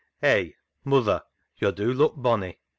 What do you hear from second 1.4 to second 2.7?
yo' do look bonny.